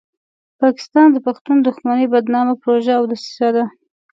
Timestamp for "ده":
3.55-3.65